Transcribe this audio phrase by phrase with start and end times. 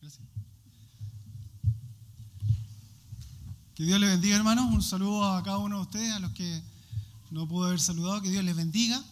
[0.00, 0.26] Gracias.
[3.74, 4.72] Que Dios les bendiga, hermanos.
[4.72, 6.62] Un saludo a cada uno de ustedes, a los que
[7.30, 8.20] no pude haber saludado.
[8.22, 9.02] Que Dios les bendiga.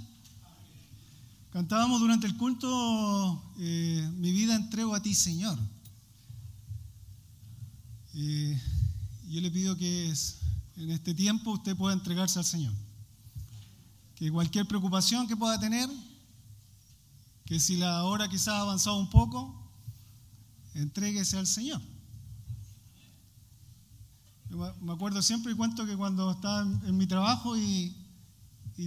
[1.56, 5.58] Cantábamos durante el culto, eh, mi vida entrego a ti, Señor.
[8.12, 8.60] Eh,
[9.28, 10.12] yo le pido que
[10.76, 12.74] en este tiempo usted pueda entregarse al Señor.
[14.14, 15.88] Que cualquier preocupación que pueda tener,
[17.46, 19.65] que si la hora quizás ha avanzado un poco,
[20.76, 21.80] entréguese al Señor.
[24.80, 27.94] Me acuerdo siempre y cuento que cuando estaba en mi trabajo y,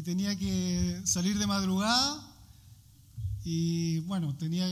[0.04, 2.24] tenía que salir de madrugada
[3.44, 4.68] y bueno, tenía,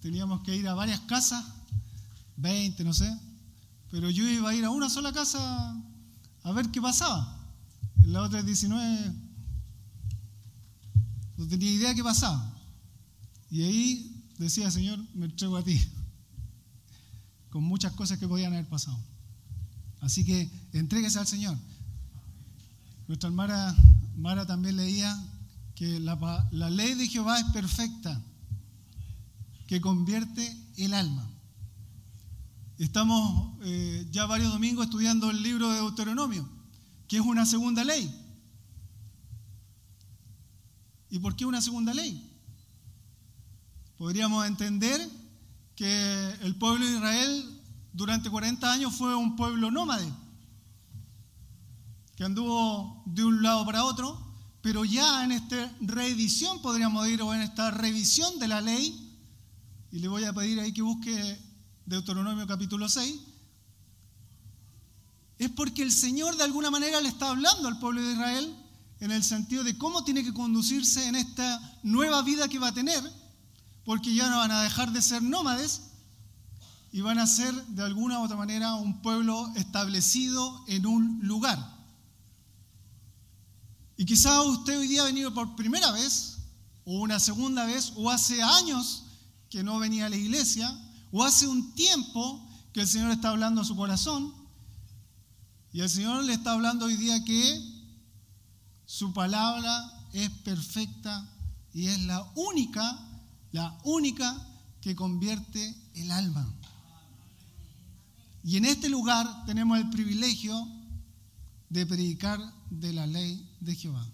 [0.00, 1.42] teníamos que ir a varias casas,
[2.36, 3.10] 20, no sé,
[3.90, 5.74] pero yo iba a ir a una sola casa
[6.42, 7.40] a ver qué pasaba.
[8.02, 9.14] En la otra 19
[11.38, 12.54] no tenía idea qué pasaba.
[13.50, 15.80] Y ahí decía, Señor, me entrego a ti,
[17.54, 18.98] con muchas cosas que podían haber pasado.
[20.00, 21.56] Así que entréguese al Señor.
[23.06, 23.76] Nuestra hermana
[24.16, 25.16] Mara también leía
[25.76, 28.20] que la, la ley de Jehová es perfecta,
[29.68, 31.30] que convierte el alma.
[32.78, 36.48] Estamos eh, ya varios domingos estudiando el libro de Deuteronomio,
[37.06, 38.12] que es una segunda ley.
[41.08, 42.32] ¿Y por qué una segunda ley?
[43.96, 45.08] Podríamos entender
[45.76, 47.60] que el pueblo de Israel
[47.92, 50.12] durante 40 años fue un pueblo nómade,
[52.16, 54.20] que anduvo de un lado para otro,
[54.62, 59.18] pero ya en esta reedición, podríamos decir, o en esta revisión de la ley,
[59.90, 61.38] y le voy a pedir ahí que busque
[61.86, 63.14] Deuteronomio capítulo 6,
[65.38, 68.56] es porque el Señor de alguna manera le está hablando al pueblo de Israel
[69.00, 72.74] en el sentido de cómo tiene que conducirse en esta nueva vida que va a
[72.74, 73.02] tener,
[73.84, 75.82] porque ya no van a dejar de ser nómades
[76.92, 81.58] y van a ser de alguna u otra manera un pueblo establecido en un lugar.
[83.96, 86.38] Y quizá usted hoy día ha venido por primera vez,
[86.84, 89.04] o una segunda vez, o hace años
[89.50, 90.72] que no venía a la iglesia,
[91.12, 94.44] o hace un tiempo que el Señor está hablando a su corazón
[95.74, 97.60] y el Señor le está hablando hoy día que
[98.86, 101.28] su palabra es perfecta
[101.72, 102.96] y es la única,
[103.54, 104.36] la única
[104.80, 106.44] que convierte el alma.
[108.42, 110.56] Y en este lugar tenemos el privilegio
[111.70, 114.04] de predicar de la ley de Jehová.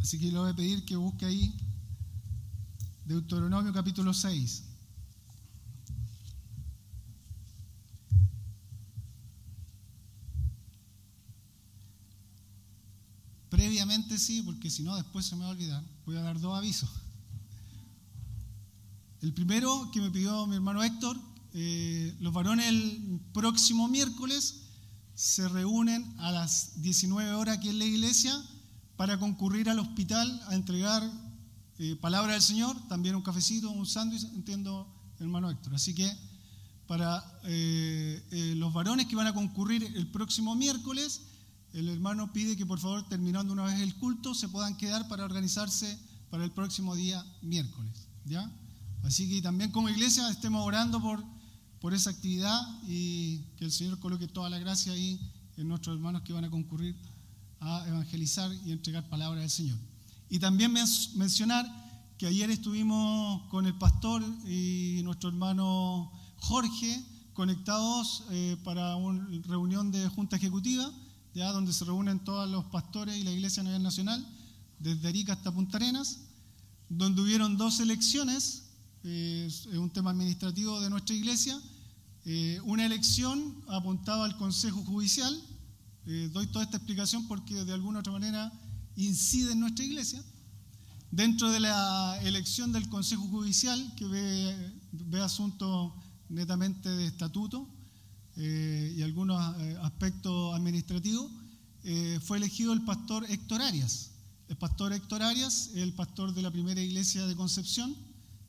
[0.00, 1.52] Así que le voy a pedir que busque ahí
[3.04, 4.62] Deuteronomio capítulo 6.
[13.78, 15.84] Previamente sí, porque si no después se me va a olvidar.
[16.04, 16.90] Voy a dar dos avisos.
[19.22, 21.16] El primero que me pidió mi hermano Héctor,
[21.52, 24.62] eh, los varones el próximo miércoles
[25.14, 28.36] se reúnen a las 19 horas aquí en la iglesia
[28.96, 31.08] para concurrir al hospital a entregar
[31.78, 35.76] eh, palabra del Señor, también un cafecito, un sándwich, entiendo, hermano Héctor.
[35.76, 36.12] Así que
[36.88, 41.27] para eh, los varones que van a concurrir el próximo miércoles,
[41.78, 45.24] el hermano pide que por favor, terminando una vez el culto, se puedan quedar para
[45.24, 45.96] organizarse
[46.28, 48.08] para el próximo día miércoles.
[48.24, 48.50] ¿ya?
[49.04, 51.24] Así que también como iglesia estemos orando por,
[51.80, 55.20] por esa actividad y que el Señor coloque toda la gracia ahí
[55.56, 56.96] en nuestros hermanos que van a concurrir
[57.60, 59.78] a evangelizar y entregar palabra del Señor.
[60.28, 61.64] Y también mencionar
[62.18, 69.92] que ayer estuvimos con el pastor y nuestro hermano Jorge conectados eh, para una reunión
[69.92, 70.90] de junta ejecutiva,
[71.38, 74.26] ya donde se reúnen todos los pastores y la iglesia a nivel nacional,
[74.78, 76.20] desde Arica hasta Punta Arenas,
[76.88, 78.64] donde hubieron dos elecciones,
[79.04, 81.58] eh, es un tema administrativo de nuestra iglesia,
[82.24, 85.34] eh, una elección apuntaba al Consejo Judicial,
[86.32, 88.50] doy toda esta explicación porque de alguna otra manera
[88.96, 90.22] incide en nuestra iglesia.
[91.10, 95.92] Dentro de la elección del Consejo Judicial, que ve, asuntos
[96.28, 97.66] netamente de estatuto
[98.36, 101.30] eh, y algunos eh, aspectos administrativos,
[101.90, 104.10] eh, fue elegido el pastor Héctor Arias.
[104.48, 107.96] El pastor Héctor Arias el pastor de la primera iglesia de Concepción,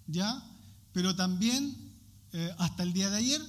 [0.07, 0.43] ya,
[0.93, 1.89] pero también
[2.59, 3.41] hasta el día de ayer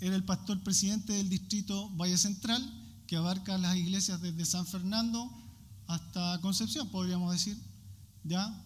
[0.00, 2.62] era el pastor presidente del distrito Valle Central,
[3.06, 5.30] que abarca las iglesias desde San Fernando
[5.86, 7.58] hasta Concepción, podríamos decir,
[8.24, 8.64] ¿ya?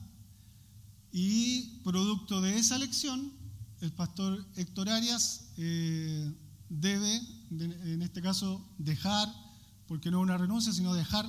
[1.11, 3.33] Y producto de esa elección,
[3.81, 6.33] el pastor Héctor Arias eh,
[6.69, 7.21] debe,
[7.51, 9.29] en este caso, dejar,
[9.95, 11.25] porque no es una renuncia, sino dejar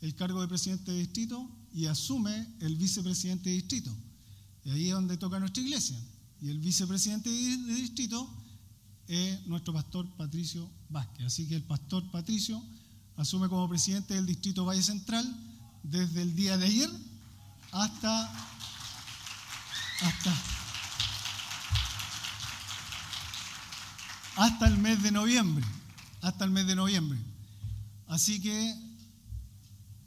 [0.00, 3.94] el cargo de presidente de distrito y asume el vicepresidente de distrito.
[4.64, 6.00] Y ahí es donde toca nuestra iglesia.
[6.40, 8.26] Y el vicepresidente de distrito
[9.08, 11.26] es nuestro pastor Patricio Vázquez.
[11.26, 12.64] Así que el pastor Patricio
[13.16, 15.26] asume como presidente del distrito Valle Central
[15.82, 16.90] desde el día de ayer
[17.72, 18.32] hasta,
[20.00, 20.34] hasta,
[24.36, 25.66] hasta el mes de noviembre.
[26.22, 27.18] Hasta el mes de noviembre.
[28.08, 28.74] Así que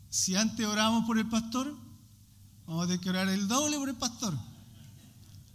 [0.09, 1.74] si antes oramos por el pastor,
[2.68, 4.38] vamos a tener que orar el doble por el pastor.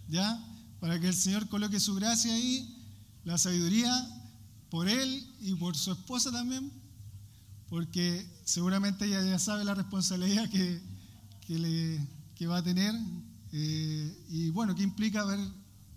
[0.09, 0.43] ¿Ya?
[0.81, 2.73] Para que el Señor coloque su gracia ahí,
[3.25, 3.93] la sabiduría
[4.71, 6.73] por él y por su esposa también,
[7.69, 10.81] porque seguramente ella ya sabe la responsabilidad que,
[11.49, 12.95] le, va a tener
[13.53, 15.41] eh, y bueno, que implica ver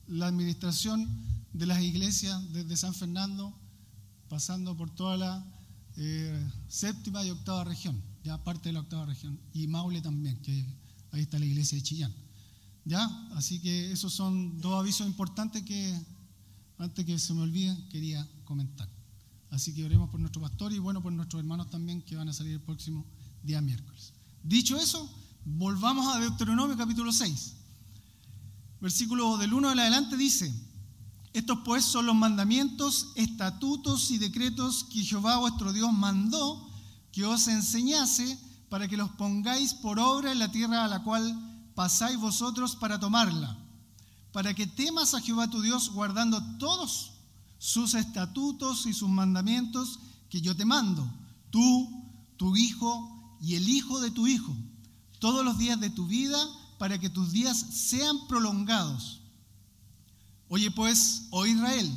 [0.08, 1.08] la administración
[1.54, 3.54] de las iglesias desde San Fernando,
[4.28, 5.59] pasando por toda la
[6.02, 10.66] eh, séptima y octava región, ya parte de la octava región, y Maule también, que
[11.12, 12.16] ahí está la iglesia de Chillán.
[12.86, 13.06] ¿Ya?
[13.36, 16.00] Así que esos son dos avisos importantes que,
[16.78, 18.88] antes que se me olviden, quería comentar.
[19.52, 22.34] Así que oremos por nuestro pastor y bueno, por nuestros hermanos también que van a
[22.34, 23.06] salir el próximo
[23.44, 24.14] día miércoles.
[24.42, 25.12] Dicho eso,
[25.44, 27.56] volvamos a Deuteronomio capítulo 6.
[28.80, 30.54] Versículo del 1 en adelante dice,
[31.34, 36.70] estos pues son los mandamientos, estatutos y decretos que Jehová vuestro Dios mandó
[37.12, 38.40] que os enseñase
[38.70, 41.38] para que los pongáis por obra en la tierra a la cual
[41.76, 43.58] pasáis vosotros para tomarla,
[44.32, 47.14] para que temas a Jehová tu Dios guardando todos
[47.58, 50.00] sus estatutos y sus mandamientos
[50.30, 51.12] que yo te mando,
[51.50, 51.90] tú,
[52.38, 54.56] tu hijo y el hijo de tu hijo,
[55.20, 56.38] todos los días de tu vida,
[56.78, 59.19] para que tus días sean prolongados.
[60.50, 61.90] Oye pues, oh Israel,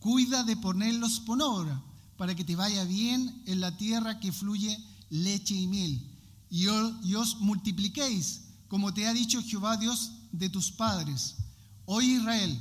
[0.00, 1.82] cuida de ponerlos por obra,
[2.16, 4.78] para que te vaya bien en la tierra que fluye
[5.10, 6.10] leche y miel,
[6.50, 11.36] y os multipliquéis, como te ha dicho Jehová Dios de tus padres.
[11.84, 12.60] Oye Israel,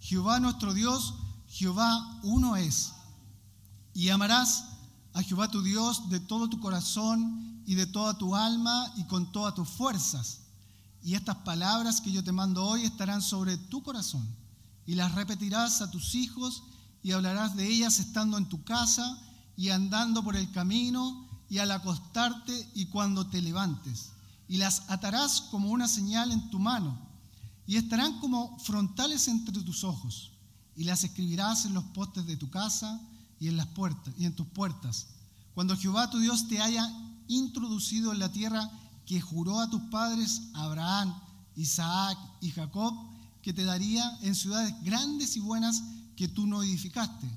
[0.00, 1.14] Jehová nuestro Dios,
[1.48, 2.92] Jehová uno es.
[3.92, 4.64] Y amarás
[5.12, 9.30] a Jehová tu Dios de todo tu corazón y de toda tu alma y con
[9.30, 10.40] todas tus fuerzas.
[11.02, 14.26] Y estas palabras que yo te mando hoy estarán sobre tu corazón.
[14.86, 16.64] Y las repetirás a tus hijos
[17.02, 19.18] y hablarás de ellas estando en tu casa
[19.56, 24.10] y andando por el camino y al acostarte y cuando te levantes.
[24.48, 26.98] Y las atarás como una señal en tu mano
[27.66, 30.32] y estarán como frontales entre tus ojos
[30.76, 33.00] y las escribirás en los postes de tu casa
[33.40, 35.06] y en las puertas y en tus puertas.
[35.54, 36.90] Cuando Jehová tu Dios te haya
[37.28, 38.70] introducido en la tierra
[39.06, 41.14] que juró a tus padres Abraham,
[41.56, 42.94] Isaac y Jacob,
[43.44, 45.82] que te daría en ciudades grandes y buenas
[46.16, 47.28] que tú no edificaste,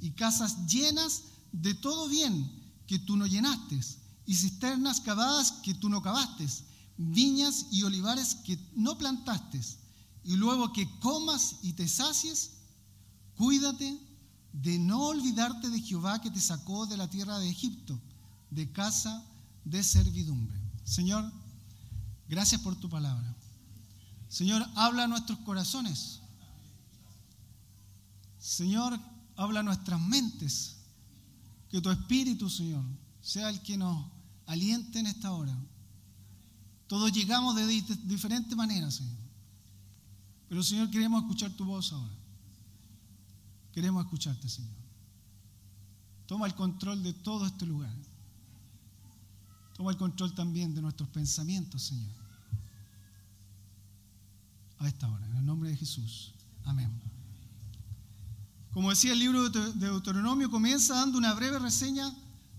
[0.00, 2.52] y casas llenas de todo bien
[2.86, 3.80] que tú no llenaste,
[4.26, 6.46] y cisternas cavadas que tú no cavaste,
[6.98, 9.58] viñas y olivares que no plantaste,
[10.24, 12.50] y luego que comas y te sacies,
[13.36, 13.98] Cuídate
[14.54, 18.00] de no olvidarte de Jehová que te sacó de la tierra de Egipto,
[18.50, 19.22] de casa
[19.64, 20.58] de servidumbre.
[20.84, 21.30] Señor,
[22.28, 23.35] gracias por tu palabra.
[24.36, 26.20] Señor, habla a nuestros corazones.
[28.38, 29.00] Señor,
[29.34, 30.76] habla a nuestras mentes.
[31.70, 32.84] Que tu espíritu, Señor,
[33.22, 34.04] sea el que nos
[34.44, 35.56] aliente en esta hora.
[36.86, 37.66] Todos llegamos de
[38.04, 39.16] diferentes maneras, Señor.
[40.50, 42.14] Pero, Señor, queremos escuchar tu voz ahora.
[43.72, 44.76] Queremos escucharte, Señor.
[46.26, 47.96] Toma el control de todo este lugar.
[49.72, 52.25] Toma el control también de nuestros pensamientos, Señor.
[54.78, 56.34] A esta hora, en el nombre de Jesús.
[56.64, 56.90] Amén.
[58.72, 62.12] Como decía el libro de Deuteronomio, comienza dando una breve reseña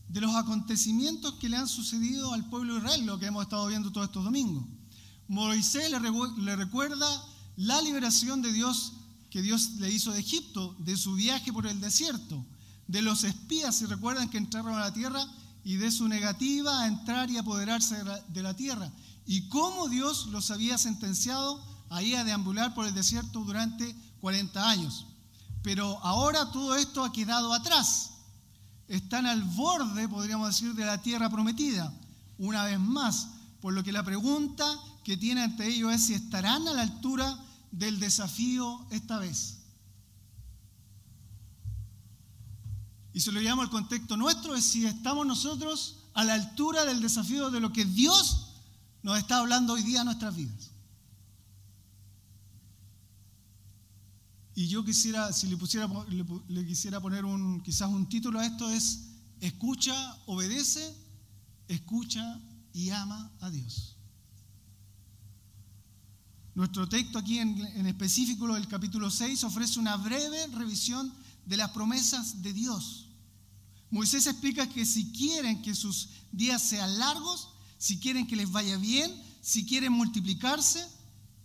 [0.10, 3.68] de los acontecimientos que le han sucedido al pueblo de Israel, lo que hemos estado
[3.68, 4.66] viendo todos estos domingos.
[5.28, 7.08] Moisés le, recuerda
[7.58, 8.94] la liberación de Dios
[9.30, 12.46] que Dios le hizo de Egipto, de su viaje por el desierto,
[12.88, 15.24] de los espías, si recuerdan que entraron a la tierra,
[15.64, 18.90] y de su negativa a entrar y apoderarse de la, tierra,
[19.26, 25.06] y cómo Dios los había sentenciado ahí a deambular por el desierto durante 40 años.
[25.64, 28.12] Pero ahora todo esto ha quedado atrás.
[28.88, 31.94] Están al borde, podríamos decir, de la tierra prometida,
[32.38, 33.28] una vez más,
[33.62, 34.66] por lo que la pregunta
[35.04, 37.38] que tiene ante ellos es si estarán a la altura
[37.72, 39.58] del desafío esta vez.
[43.14, 47.02] Y se lo llamo al contexto nuestro, es si estamos nosotros a la altura del
[47.02, 48.54] desafío de lo que Dios
[49.02, 50.72] nos está hablando hoy día en nuestras vidas.
[54.58, 55.88] Y yo quisiera, si le, pusiera,
[56.48, 59.02] le, quisiera poner un, quizás un título a esto, es
[59.40, 59.94] escucha,
[60.26, 60.96] obedece,
[61.68, 62.42] escucha
[62.74, 63.98] y ama a Dios.
[66.56, 71.14] Nuestro texto aquí en, en específico del capítulo 6 ofrece una breve revisión
[71.46, 73.10] de las promesas de Dios.
[73.92, 78.78] Moisés explica que si quieren que sus días sean largos, si quieren que les vaya
[78.78, 80.97] bien, si quieren multiplicarse,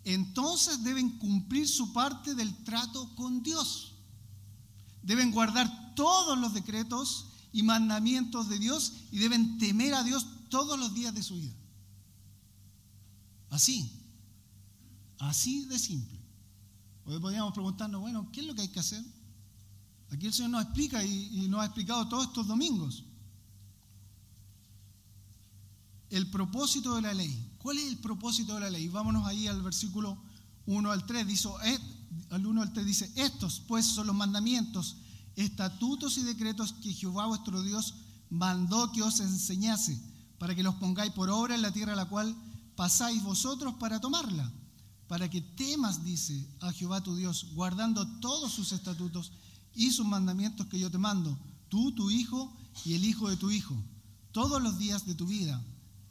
[0.04, 3.94] entonces deben cumplir su parte del trato con Dios.
[5.02, 10.78] Deben guardar todos los decretos y mandamientos de Dios y deben temer a Dios todos
[10.78, 11.54] los días de su vida.
[13.50, 13.92] Así,
[15.18, 16.18] así de simple.
[17.04, 19.04] Hoy podríamos preguntarnos, bueno, ¿qué es lo que hay que hacer?
[20.10, 23.04] Aquí el Señor nos explica y, nos ha explicado todos estos domingos.
[26.10, 27.51] El propósito de la ley.
[27.62, 28.88] ¿Cuál es el propósito de la ley?
[28.88, 30.18] Vámonos ahí al versículo
[30.66, 31.26] 1 al 3.
[31.26, 31.48] Dice,
[32.30, 34.96] al 1 al 3 dice, estos pues son los mandamientos,
[35.36, 37.94] estatutos y decretos que Jehová vuestro Dios
[38.30, 40.00] mandó que os enseñase,
[40.38, 42.34] para que los pongáis por obra en la tierra a la cual
[42.74, 44.50] pasáis vosotros para tomarla,
[45.06, 49.30] para que temas, dice, a Jehová tu Dios, guardando todos sus estatutos
[49.74, 51.38] y sus mandamientos que yo te mando,
[51.68, 52.52] tú, tu hijo
[52.84, 53.76] y el hijo de tu hijo,
[54.32, 55.62] todos los días de tu vida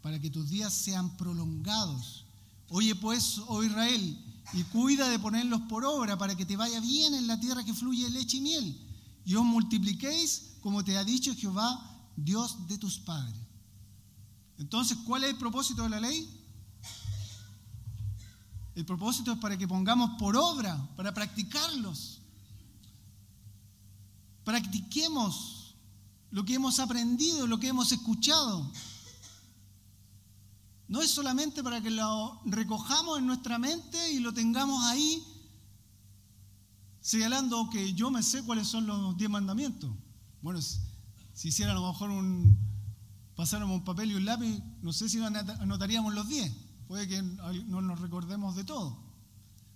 [0.01, 2.25] para que tus días sean prolongados.
[2.69, 4.17] Oye pues, oh Israel,
[4.53, 7.73] y cuida de ponerlos por obra para que te vaya bien en la tierra que
[7.73, 8.87] fluye leche y miel,
[9.25, 13.35] y os multipliquéis como te ha dicho Jehová, Dios de tus padres.
[14.57, 16.29] Entonces, ¿cuál es el propósito de la ley?
[18.75, 22.21] El propósito es para que pongamos por obra, para practicarlos.
[24.43, 25.75] Practiquemos
[26.29, 28.71] lo que hemos aprendido, lo que hemos escuchado.
[30.91, 35.23] No es solamente para que lo recojamos en nuestra mente y lo tengamos ahí
[36.99, 39.89] señalando que yo me sé cuáles son los diez mandamientos.
[40.41, 42.59] Bueno, si hiciera a lo mejor un,
[43.37, 46.51] pasáramos un papel y un lápiz, no sé si anotaríamos los diez.
[46.89, 49.01] Puede que no nos recordemos de todo.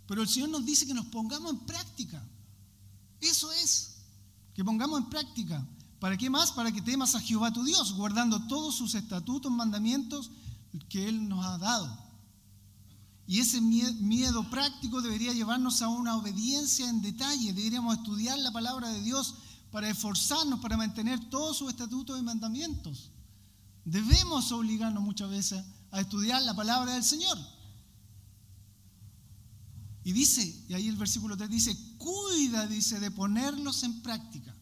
[0.08, 2.22] Pero el Señor nos dice que nos pongamos en práctica.
[3.22, 4.02] Eso es,
[4.54, 5.66] que pongamos en práctica.
[5.98, 6.52] ¿Para qué más?
[6.52, 10.30] Para que temas a Jehová tu Dios, guardando todos sus estatutos, mandamientos
[10.90, 12.06] que Él nos ha dado.
[13.28, 17.54] Y ese miedo práctico debería llevarnos a una obediencia en detalle.
[17.54, 19.36] Deberíamos estudiar la palabra de Dios
[19.72, 23.10] para esforzarnos, para mantener todos sus estatutos y mandamientos.
[23.84, 27.38] Debemos obligarnos muchas veces a estudiar la palabra del Señor.
[30.04, 34.56] Y dice, y ahí el versículo 3 dice, cuida, dice, de ponerlos en práctica.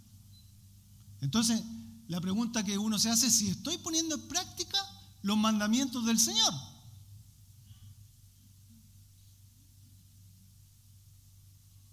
[1.20, 1.62] Entonces,
[2.08, 4.78] la pregunta que uno se hace es si estoy poniendo en práctica
[5.24, 6.54] los mandamientos del Señor.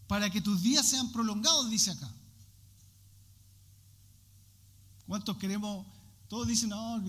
[0.06, 2.12] Para que tus días sean prolongados, dice acá.
[5.06, 5.86] ¿Cuántos queremos?
[6.28, 7.02] Todos dicen, no,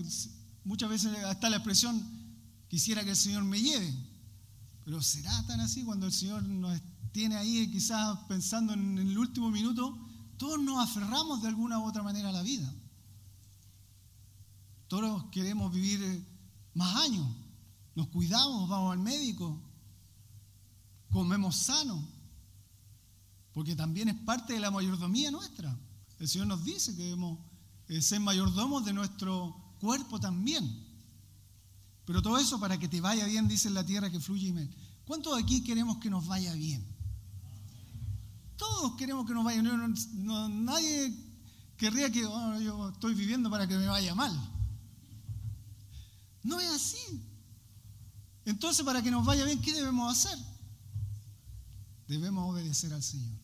[0.64, 2.00] muchas veces está la expresión,
[2.68, 3.92] quisiera que el Señor me lleve.
[4.84, 6.80] Pero ¿será tan así cuando el Señor nos
[7.12, 9.98] tiene ahí quizás pensando en el último minuto?
[10.36, 12.72] Todos nos aferramos de alguna u otra manera a la vida.
[14.92, 16.22] Todos queremos vivir eh,
[16.74, 17.26] más años.
[17.94, 19.58] Nos cuidamos, vamos al médico,
[21.10, 22.06] comemos sano,
[23.54, 25.74] porque también es parte de la mayordomía nuestra.
[26.18, 27.38] El Señor nos dice que debemos
[27.88, 30.86] eh, ser mayordomos de nuestro cuerpo también.
[32.04, 34.68] Pero todo eso para que te vaya bien, dice la tierra que fluye y me.
[35.06, 36.84] ¿Cuántos de aquí queremos que nos vaya bien?
[38.58, 39.94] Todos queremos que nos vaya bien.
[40.66, 41.16] nadie
[41.78, 44.51] querría que oh, yo estoy viviendo para que me vaya mal.
[46.42, 47.22] No es así.
[48.44, 50.38] Entonces, para que nos vaya bien, ¿qué debemos hacer?
[52.08, 53.38] Debemos obedecer al Señor.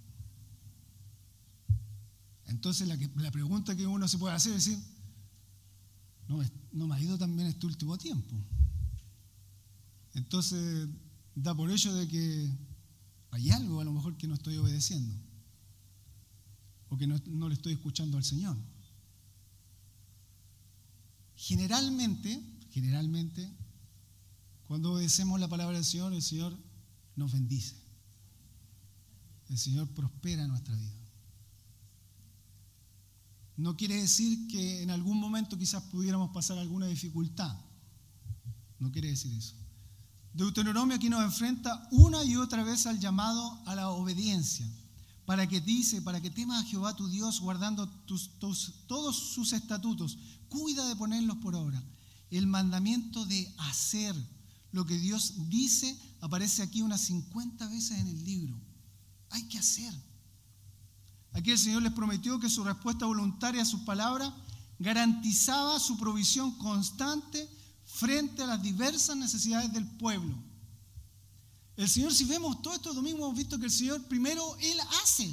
[2.47, 4.83] Entonces, la, pregunta que uno se puede hacer es decir,
[6.26, 8.35] no, no me ha ido tan bien este último tiempo.
[10.14, 10.88] Entonces,
[11.35, 12.50] da por hecho de que
[13.31, 15.14] hay algo a lo mejor que no estoy obedeciendo
[16.88, 18.57] o que no, no le estoy escuchando al Señor.
[21.37, 23.51] Generalmente, generalmente,
[24.67, 26.57] cuando obedecemos la palabra del Señor, el Señor
[27.17, 27.75] nos bendice.
[29.49, 30.93] El Señor prospera nuestra vida.
[33.57, 37.57] No quiere decir que en algún momento quizás pudiéramos pasar alguna dificultad.
[38.79, 39.55] No quiere decir eso.
[40.35, 44.71] Deuteronomio aquí nos enfrenta una y otra vez al llamado a la obediencia.
[45.25, 50.87] Para que dice, para que temas a Jehová tu Dios guardando todos sus estatutos, cuida
[50.87, 51.83] de ponerlos por obra
[52.30, 54.14] el mandamiento de hacer
[54.73, 58.61] lo que Dios dice aparece aquí unas 50 veces en el libro.
[59.30, 59.92] Hay que hacer.
[61.32, 64.32] Aquí el Señor les prometió que su respuesta voluntaria a sus palabras
[64.78, 67.49] garantizaba su provisión constante
[67.85, 70.37] frente a las diversas necesidades del pueblo.
[71.76, 75.32] El Señor, si vemos todos estos domingos, hemos visto que el Señor primero Él hace.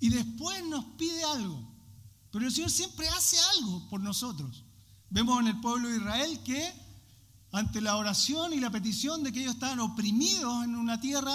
[0.00, 1.73] Y después nos pide algo.
[2.34, 4.64] Pero el Señor siempre hace algo por nosotros.
[5.08, 6.68] Vemos en el pueblo de Israel que
[7.52, 11.32] ante la oración y la petición de que ellos estaban oprimidos en una tierra,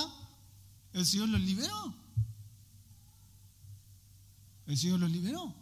[0.92, 1.96] el Señor los liberó.
[4.66, 5.56] El Señor los liberó.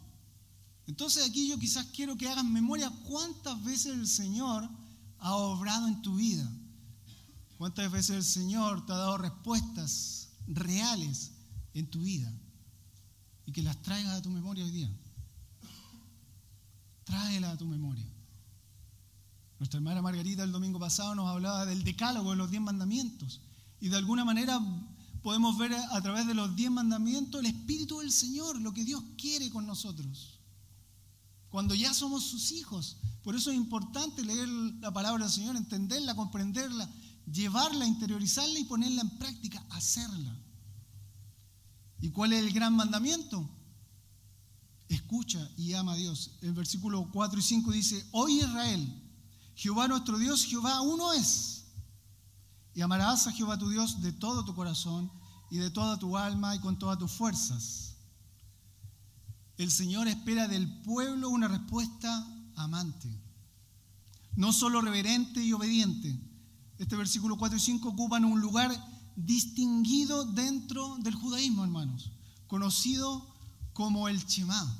[0.88, 4.68] Entonces aquí yo quizás quiero que hagas memoria cuántas veces el Señor
[5.20, 6.50] ha obrado en tu vida.
[7.58, 11.30] ¿Cuántas veces el Señor te ha dado respuestas reales
[11.74, 12.28] en tu vida?
[13.46, 14.90] Y que las traigas a tu memoria hoy día.
[17.08, 18.06] Tráelas a tu memoria.
[19.58, 23.40] Nuestra hermana Margarita el domingo pasado nos hablaba del decálogo de los diez mandamientos.
[23.80, 24.60] Y de alguna manera
[25.22, 29.02] podemos ver a través de los diez mandamientos el Espíritu del Señor, lo que Dios
[29.16, 30.38] quiere con nosotros.
[31.48, 32.98] Cuando ya somos sus hijos.
[33.24, 34.48] Por eso es importante leer
[34.80, 36.88] la palabra del Señor, entenderla, comprenderla
[37.32, 40.36] llevarla, interiorizarla y ponerla en práctica, hacerla.
[42.00, 43.48] ¿Y cuál es el gran mandamiento?
[44.88, 46.32] Escucha y ama a Dios.
[46.40, 49.02] El versículo 4 y 5 dice, hoy Israel,
[49.54, 51.64] Jehová nuestro Dios, Jehová uno es.
[52.74, 55.10] Y amarás a Jehová tu Dios de todo tu corazón
[55.50, 57.96] y de toda tu alma y con todas tus fuerzas.
[59.56, 63.08] El Señor espera del pueblo una respuesta amante,
[64.36, 66.16] no solo reverente y obediente,
[66.78, 68.70] este versículo 4 y 5 ocupan un lugar
[69.16, 72.12] distinguido dentro del judaísmo, hermanos,
[72.46, 73.34] conocido
[73.78, 74.76] como el Shema,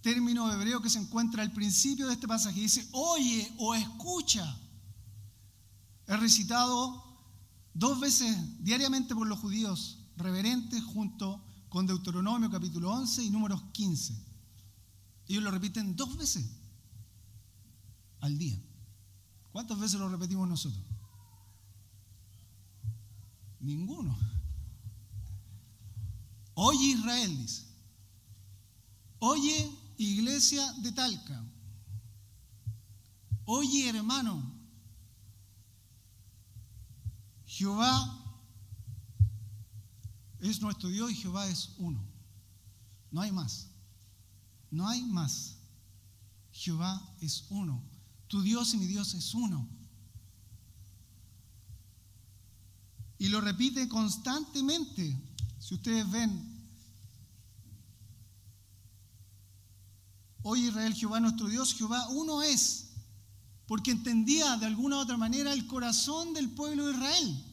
[0.00, 2.58] término hebreo que se encuentra al principio de este pasaje.
[2.58, 4.58] Dice, oye o escucha.
[6.06, 7.04] Es recitado
[7.74, 14.18] dos veces diariamente por los judíos reverentes junto con Deuteronomio capítulo 11 y números 15.
[15.28, 16.46] Ellos lo repiten dos veces
[18.20, 18.58] al día.
[19.52, 20.82] ¿Cuántas veces lo repetimos nosotros?
[23.60, 24.16] Ninguno.
[26.54, 27.73] Oye Israel, dice.
[29.18, 31.44] Oye iglesia de Talca.
[33.44, 34.52] Oye hermano.
[37.46, 38.20] Jehová
[40.40, 42.04] es nuestro Dios y Jehová es uno.
[43.10, 43.68] No hay más.
[44.70, 45.56] No hay más.
[46.50, 47.82] Jehová es uno.
[48.26, 49.68] Tu Dios y mi Dios es uno.
[53.18, 55.16] Y lo repite constantemente.
[55.58, 56.53] Si ustedes ven,
[60.44, 62.90] hoy Israel, Jehová nuestro Dios, Jehová uno es,
[63.66, 67.44] porque entendía de alguna u otra manera el corazón del pueblo de Israel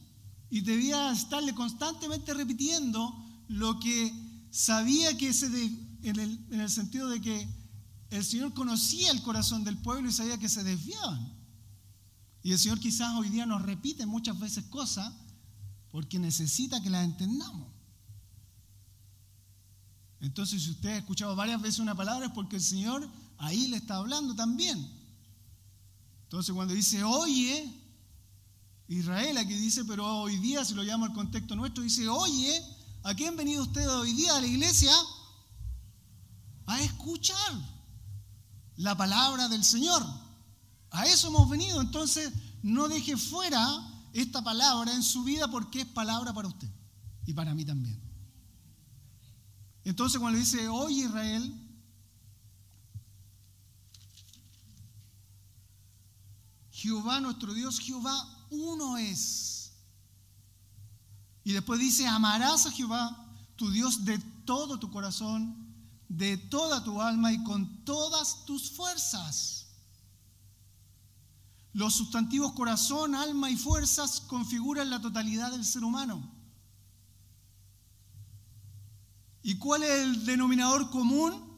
[0.50, 3.16] y debía estarle constantemente repitiendo
[3.48, 4.14] lo que
[4.52, 7.48] sabía que se en, el, en el sentido de que
[8.10, 11.34] el Señor conocía el corazón del pueblo y sabía que se desviaban.
[12.44, 15.14] Y el Señor quizás hoy día nos repite muchas veces cosas
[15.92, 17.68] porque necesita que la entendamos.
[20.22, 23.78] Entonces, si usted ha escuchado varias veces una palabra es porque el Señor ahí le
[23.78, 24.90] está hablando también.
[26.24, 27.74] Entonces, cuando dice, oye,
[28.88, 32.64] Israel aquí dice, pero hoy día, si lo llamo al contexto nuestro, dice, oye,
[33.04, 34.94] ¿a qué han venido ustedes hoy día a la iglesia?
[36.68, 37.54] A escuchar
[38.78, 40.06] la palabra del Señor.
[40.92, 41.82] A eso hemos venido.
[41.82, 42.32] Entonces,
[42.62, 43.66] no deje fuera
[44.14, 46.70] esta palabra en su vida porque es palabra para usted
[47.26, 48.01] y para mí también.
[49.84, 51.54] Entonces cuando dice, oye Israel,
[56.72, 59.74] Jehová nuestro Dios, Jehová uno es.
[61.44, 65.56] Y después dice, amarás a Jehová, tu Dios, de todo tu corazón,
[66.08, 69.68] de toda tu alma y con todas tus fuerzas.
[71.74, 76.41] Los sustantivos corazón, alma y fuerzas configuran la totalidad del ser humano.
[79.44, 81.50] ¿Y cuál es el denominador común?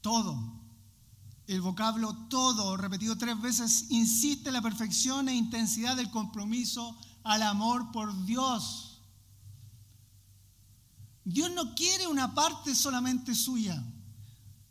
[0.00, 0.60] Todo.
[1.46, 7.42] El vocablo todo, repetido tres veces, insiste en la perfección e intensidad del compromiso al
[7.42, 9.00] amor por Dios.
[11.24, 13.82] Dios no quiere una parte solamente suya.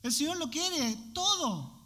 [0.01, 1.80] El Señor lo quiere todo.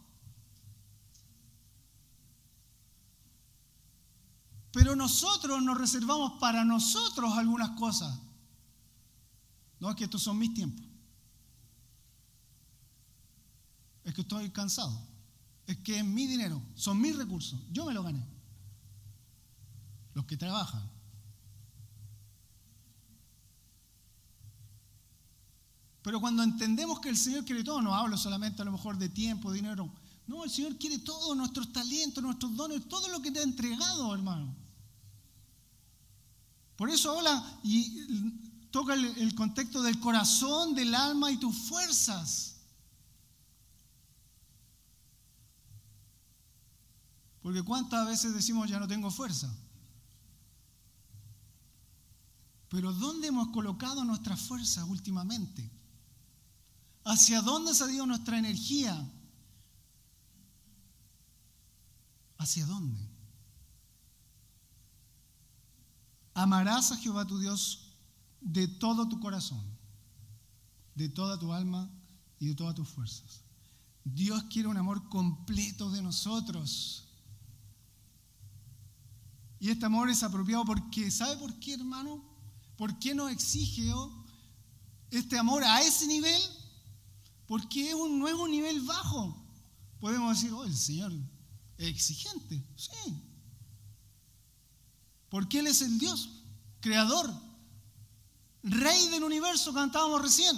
[4.75, 8.19] Pero nosotros nos reservamos para nosotros algunas cosas.
[9.79, 10.85] No es que estos son mis tiempos.
[14.03, 14.99] Es que estoy cansado.
[15.65, 17.57] Es que es mi dinero, son mis recursos.
[17.71, 18.21] Yo me lo gané.
[20.13, 20.83] Los que trabajan.
[26.01, 29.07] Pero cuando entendemos que el Señor quiere todo, no hablo solamente a lo mejor de
[29.07, 29.89] tiempo, dinero,
[30.27, 34.13] No, el Señor quiere todos nuestros talentos, nuestros dones, todo lo que te ha entregado,
[34.13, 34.64] hermano.
[36.75, 42.57] Por eso habla y toca el, contexto del corazón, del alma y tus fuerzas.
[47.41, 49.53] Porque cuántas veces decimos ya no tengo fuerza.
[52.69, 55.71] Pero ¿dónde hemos colocado nuestras fuerzas últimamente?
[57.05, 59.09] ¿Hacia dónde se ha ido nuestra energía?
[62.38, 63.04] ¿Hacia dónde?
[66.36, 67.95] Amarás a Jehová tu Dios
[68.41, 69.63] de todo tu corazón,
[70.93, 71.89] de toda tu alma
[72.39, 73.41] y de todas tus fuerzas.
[74.04, 77.08] Dios quiere un amor completo de nosotros.
[79.60, 82.21] Y este amor es apropiado porque, ¿sabe por qué, hermano?
[82.76, 84.12] ¿Por qué nos exige oh,
[85.12, 86.41] este amor a ese nivel?
[87.48, 89.41] Porque es un, no es un nivel bajo.
[90.02, 91.13] Podemos decir, oh, el Señor
[91.78, 92.62] es exigente.
[92.76, 93.24] Sí.
[95.36, 96.30] Porque Él es el Dios,
[96.80, 97.30] creador,
[98.63, 100.56] rey del universo, cantábamos recién.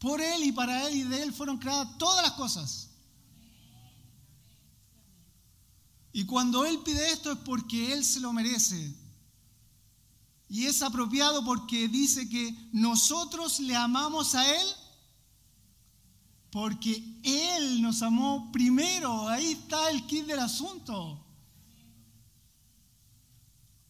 [0.00, 2.88] Por Él y para Él y de Él fueron creadas todas las cosas.
[6.12, 8.92] Y cuando Él pide esto es porque Él se lo merece.
[10.48, 14.66] Y es apropiado porque dice que nosotros le amamos a Él
[16.50, 19.28] porque Él nos amó primero.
[19.28, 21.24] Ahí está el kit del asunto.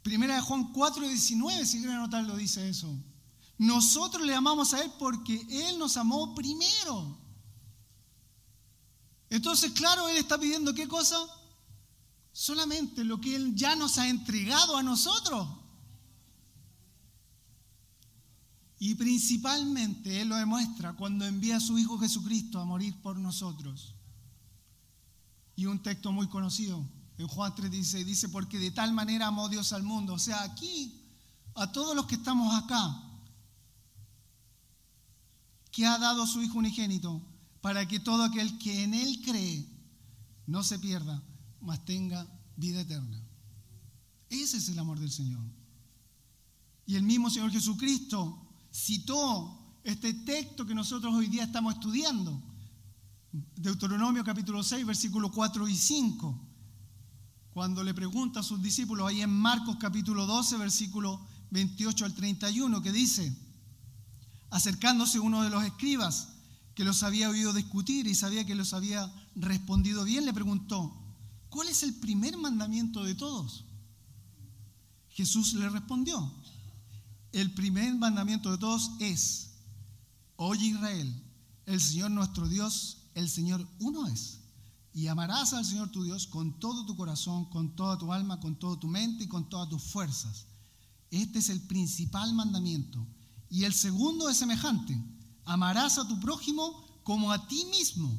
[0.02, 2.88] Primera de Juan 4, 19, si quieren anotarlo, dice eso.
[3.58, 7.18] Nosotros le amamos a Él porque Él nos amó primero.
[9.30, 11.18] Entonces, claro, Él está pidiendo qué cosa?
[12.38, 15.48] solamente lo que Él ya nos ha entregado a nosotros.
[18.78, 23.96] Y principalmente Él lo demuestra cuando envía a su Hijo Jesucristo a morir por nosotros.
[25.56, 29.72] Y un texto muy conocido, en Juan 3:16, dice, porque de tal manera amó Dios
[29.72, 30.14] al mundo.
[30.14, 31.04] O sea, aquí,
[31.54, 33.02] a todos los que estamos acá,
[35.72, 37.20] que ha dado su Hijo unigénito,
[37.60, 39.68] para que todo aquel que en Él cree
[40.46, 41.22] no se pierda,
[41.60, 42.26] mas tenga
[42.56, 43.20] vida eterna.
[44.30, 45.44] Ese es el amor del Señor.
[46.86, 52.42] Y el mismo Señor Jesucristo citó este texto que nosotros hoy día estamos estudiando.
[53.56, 56.47] Deuteronomio capítulo 6, versículos 4 y 5.
[57.58, 62.80] Cuando le pregunta a sus discípulos ahí en Marcos capítulo 12, versículo 28 al 31,
[62.82, 63.36] que dice,
[64.50, 66.28] acercándose uno de los escribas
[66.76, 70.96] que los había oído discutir y sabía que los había respondido bien, le preguntó,
[71.48, 73.64] ¿cuál es el primer mandamiento de todos?
[75.08, 76.32] Jesús le respondió,
[77.32, 79.50] el primer mandamiento de todos es,
[80.36, 81.12] oye Israel,
[81.66, 84.37] el Señor nuestro Dios, el Señor uno es.
[84.92, 88.58] Y amarás al Señor tu Dios con todo tu corazón, con toda tu alma, con
[88.58, 90.46] toda tu mente y con todas tus fuerzas.
[91.10, 93.06] Este es el principal mandamiento.
[93.50, 95.00] Y el segundo es semejante.
[95.44, 98.18] Amarás a tu prójimo como a ti mismo.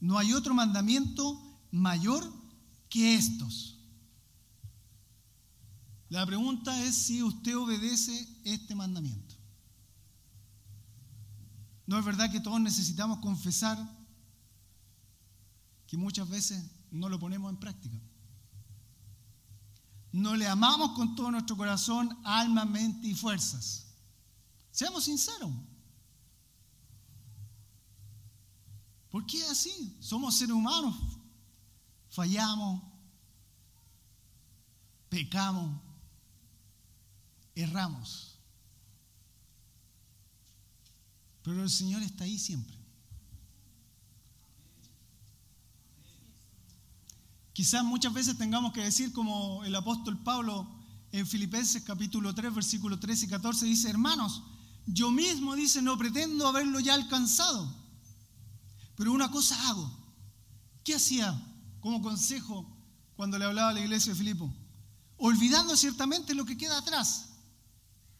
[0.00, 2.30] No hay otro mandamiento mayor
[2.88, 3.78] que estos.
[6.08, 9.34] La pregunta es si usted obedece este mandamiento.
[11.86, 13.78] ¿No es verdad que todos necesitamos confesar
[15.92, 18.00] que muchas veces no lo ponemos en práctica?
[20.10, 23.88] No le amamos con todo nuestro corazón, alma, mente y fuerzas.
[24.70, 25.50] Seamos sinceros.
[29.10, 29.94] ¿Por qué así?
[30.00, 30.96] Somos seres humanos,
[32.08, 32.82] fallamos,
[35.10, 35.78] pecamos,
[37.54, 38.38] erramos.
[41.42, 42.81] Pero el Señor está ahí siempre.
[47.52, 50.68] Quizás muchas veces tengamos que decir como el apóstol Pablo
[51.12, 54.42] en Filipenses capítulo 3, versículo 13 y 14 dice, hermanos,
[54.86, 57.72] yo mismo dice, no pretendo haberlo ya alcanzado,
[58.96, 59.98] pero una cosa hago.
[60.82, 61.48] ¿Qué hacía?
[61.82, 62.64] como consejo
[63.16, 64.50] cuando le hablaba a la iglesia de Filipo.
[65.18, 67.28] Olvidando ciertamente lo que queda atrás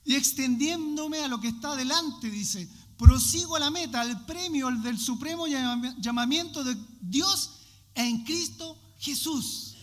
[0.04, 2.68] y extendiéndome a lo que está adelante, dice,
[2.98, 7.60] prosigo a la meta, al premio del supremo llamamiento de Dios
[7.94, 9.74] en Cristo Jesús.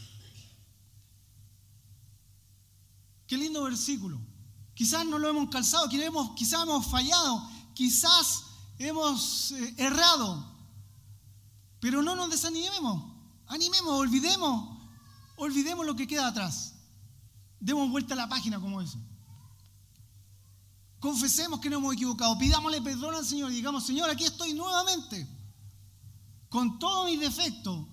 [3.28, 4.18] Qué lindo versículo.
[4.74, 8.46] Quizás no lo hemos calzado, quizás hemos fallado, quizás
[8.78, 10.50] hemos eh, errado,
[11.82, 13.14] pero no nos desanimemos.
[13.48, 14.78] Animemos, olvidemos,
[15.36, 16.76] olvidemos lo que queda atrás.
[17.60, 18.98] Demos vuelta a la página como eso.
[21.02, 25.28] Confesemos que no hemos equivocado, pidámosle perdón al Señor y digamos, Señor, aquí estoy nuevamente.
[26.48, 27.88] con todo mi defecto,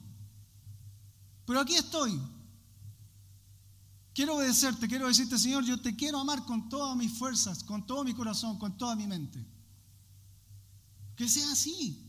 [1.47, 2.21] pero aquí estoy.
[4.13, 8.03] Quiero obedecerte, quiero decirte, Señor, yo te quiero amar con todas mis fuerzas, con todo
[8.03, 9.47] mi corazón, con toda mi mente.
[11.15, 12.03] Que sea así.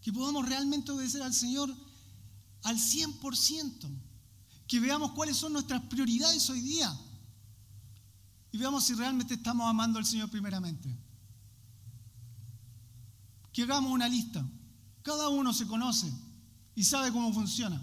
[0.00, 1.74] Que podamos realmente obedecer al Señor
[2.62, 3.88] al 100%.
[4.66, 6.94] Que veamos cuáles son nuestras prioridades hoy día.
[8.52, 10.94] Y veamos si realmente estamos amando al Señor primeramente.
[13.52, 14.46] Que hagamos una lista.
[15.02, 16.12] Cada uno se conoce
[16.78, 17.82] y sabe cómo funciona.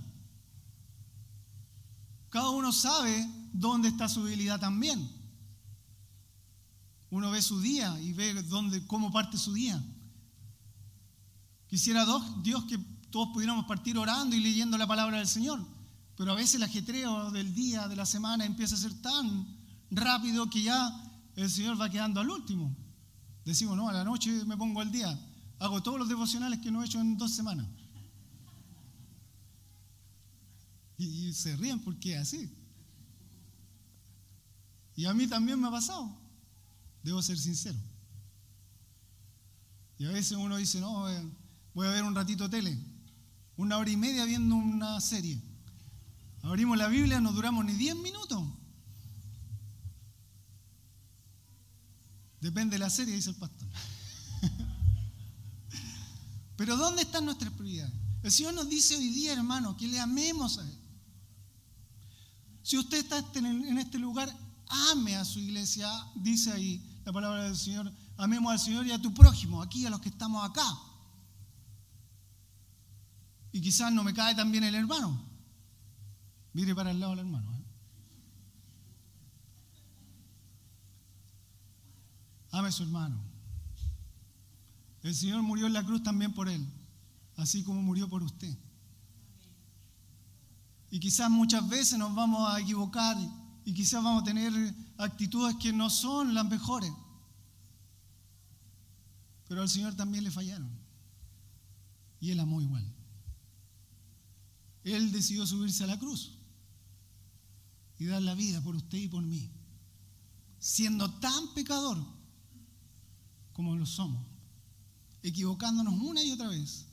[2.29, 5.11] Cada uno sabe dónde está su debilidad también.
[7.09, 9.83] Uno ve su día y ve dónde, cómo parte su día.
[11.67, 12.05] Quisiera
[12.41, 12.77] Dios que
[13.09, 15.59] todos pudiéramos partir orando y leyendo la palabra del Señor,
[16.15, 19.45] pero a veces el ajetreo del día, de la semana, empieza a ser tan
[19.91, 20.89] rápido que ya
[21.35, 22.73] el Señor va quedando al último.
[23.43, 25.19] Decimos, no, a la noche me pongo al día,
[25.59, 27.67] hago todos los devocionales que no he hecho en dos semanas.
[30.97, 32.51] Y, se ríen porque es así.
[34.95, 36.15] Y a mí también me ha pasado.
[37.03, 37.77] Debo ser sincero.
[39.97, 41.23] Y a veces uno dice, no, eh,
[41.73, 42.77] voy a ver un ratito tele.
[43.57, 45.41] Una hora y media viendo una serie.
[46.43, 48.43] Abrimos la Biblia, no duramos ni 10 minutos.
[52.39, 53.67] Depende de la serie, dice el pastor.
[56.57, 57.93] Pero ¿dónde están nuestras prioridades?
[58.21, 60.84] El Señor nos dice hoy día, hermano, que le amemos a Él.
[62.65, 64.27] Si usted está en este lugar,
[64.89, 68.99] ame a su iglesia, dice ahí la palabra del Señor, amemos al Señor y a
[68.99, 70.65] tu prójimo, aquí a los que estamos acá.
[73.51, 75.23] Y quizás no me cae tan bien el hermano.
[76.53, 77.53] Mire para el lado del hermano.
[77.53, 77.65] ¿eh?
[82.49, 83.21] Ame a su hermano.
[85.03, 86.67] El Señor murió en la cruz también por él,
[87.35, 88.57] así como murió por usted.
[90.95, 93.17] Y quizás muchas veces nos vamos a equivocar
[93.65, 94.53] y quizás vamos a tener
[94.97, 96.89] actitudes que no son las mejores.
[99.45, 100.69] Pero al Señor también le fallaron.
[102.21, 102.89] Y Él amó igual.
[104.85, 106.37] Él decidió subirse a la cruz
[107.99, 109.51] y dar la vida por usted y por mí,
[110.59, 112.01] siendo tan pecador
[113.51, 114.25] como lo somos,
[115.23, 116.85] equivocándonos una y otra vez.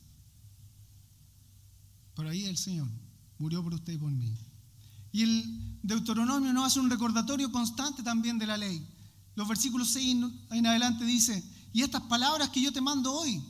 [2.15, 2.89] Pero ahí el Señor
[3.37, 4.33] murió por usted y por mí.
[5.11, 8.85] Y el Deuteronomio nos hace un recordatorio constante también de la ley.
[9.35, 10.17] Los versículos 6
[10.51, 13.43] en adelante dice, y estas palabras que yo te mando hoy,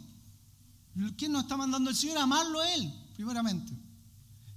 [1.17, 2.17] ¿quién nos está mandando el Señor?
[2.17, 3.77] Amarlo a Él, primeramente.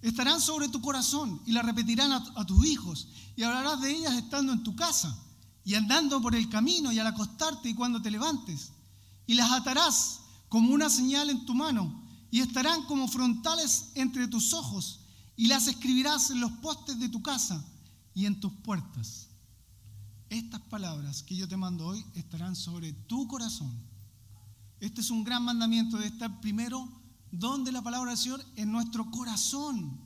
[0.02, 4.14] Estarán sobre tu corazón y las repetirán a, a tus hijos y hablarás de ellas
[4.14, 5.16] estando en tu casa
[5.64, 8.70] y andando por el camino y al acostarte y cuando te levantes.
[9.26, 14.52] Y las atarás como una señal en tu mano y estarán como frontales entre tus
[14.52, 15.00] ojos
[15.37, 17.62] y las escribirás en los postes de tu casa
[18.14, 19.29] y en tus puertas.
[20.31, 23.72] Estas palabras que yo te mando hoy estarán sobre tu corazón.
[24.81, 26.88] Este es un gran mandamiento de estar primero
[27.31, 30.01] donde la palabra del Señor en nuestro corazón.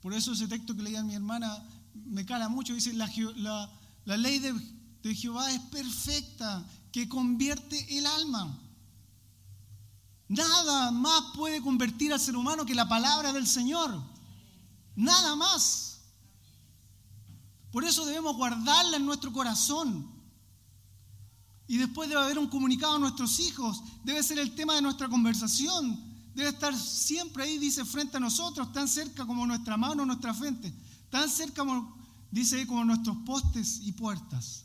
[0.00, 1.62] Por eso ese texto que leía mi hermana
[2.06, 2.72] me cala mucho.
[2.72, 3.70] Dice, la,
[4.04, 4.54] ley de,
[5.02, 8.58] de Jehová es perfecta, que convierte el alma.
[10.30, 14.00] Nada más puede convertir al ser humano que la palabra del Señor.
[14.94, 16.02] Nada más.
[17.72, 20.08] Por eso debemos guardarla en nuestro corazón.
[21.66, 23.82] Y después debe haber un comunicado a nuestros hijos.
[24.04, 25.98] Debe ser el tema de nuestra conversación.
[26.32, 30.72] Debe estar siempre ahí, dice, frente a nosotros, tan cerca como nuestra mano, nuestra frente.
[31.10, 31.96] Tan cerca como,
[32.30, 34.62] dice ahí, como nuestros postes y puertas.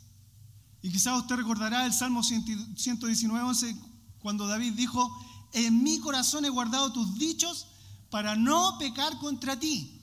[0.83, 3.75] Y quizás usted recordará el Salmo 119, 11,
[4.19, 7.67] cuando David dijo, en mi corazón he guardado tus dichos
[8.09, 10.01] para no pecar contra ti.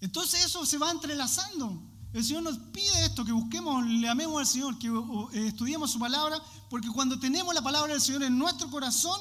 [0.00, 1.80] Entonces eso se va entrelazando.
[2.12, 6.00] El Señor nos pide esto, que busquemos, le amemos al Señor, que eh, estudiemos su
[6.00, 9.20] palabra, porque cuando tenemos la palabra del Señor en nuestro corazón,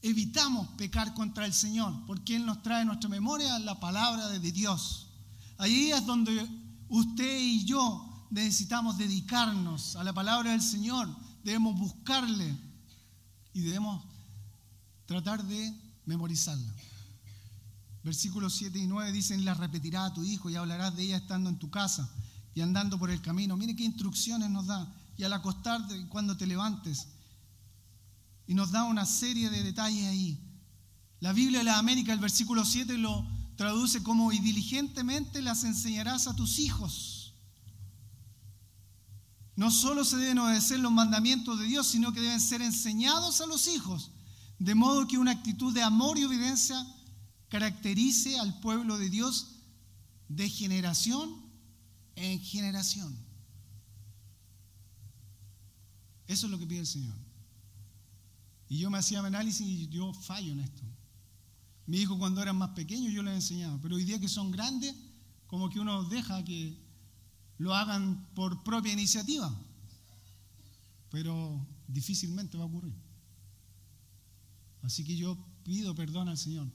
[0.00, 4.52] evitamos pecar contra el Señor, porque Él nos trae en nuestra memoria la palabra de
[4.52, 5.08] Dios.
[5.58, 6.48] Allí es donde
[6.88, 11.06] usted y yo necesitamos dedicarnos a la palabra del Señor,
[11.44, 12.69] debemos buscarle
[13.52, 14.04] y debemos
[15.06, 15.74] tratar de
[16.06, 16.72] memorizarla.
[18.02, 21.50] Versículos 7 y 9 dicen, la repetirá a tu hijo y hablarás de ella estando
[21.50, 22.08] en tu casa
[22.54, 23.56] y andando por el camino.
[23.56, 24.92] Mire qué instrucciones nos da.
[25.16, 27.08] Y al acostarte cuando te levantes.
[28.46, 30.38] Y nos da una serie de detalles ahí.
[31.20, 36.26] La Biblia de la América, el versículo 7 lo traduce como, y diligentemente las enseñarás
[36.26, 37.19] a tus hijos.
[39.56, 43.46] No solo se deben obedecer los mandamientos de Dios, sino que deben ser enseñados a
[43.46, 44.10] los hijos,
[44.58, 46.86] de modo que una actitud de amor y obediencia
[47.48, 49.56] caracterice al pueblo de Dios
[50.28, 51.34] de generación
[52.14, 53.16] en generación.
[56.26, 57.16] Eso es lo que pide el Señor.
[58.68, 60.84] Y yo me hacía análisis y yo fallo en esto.
[61.86, 64.94] Mi hijo cuando eran más pequeños yo les enseñaba, pero hoy día que son grandes,
[65.48, 66.78] como que uno deja que
[67.60, 69.54] lo hagan por propia iniciativa.
[71.10, 72.94] Pero difícilmente va a ocurrir.
[74.80, 76.68] Así que yo pido perdón al Señor.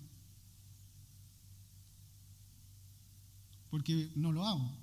[3.72, 4.78] Porque no lo hago.